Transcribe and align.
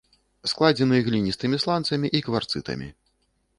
Складзены 0.51 1.01
гліністымі 1.09 1.61
сланцамі 1.65 2.13
і 2.21 2.25
кварцытамі. 2.31 2.91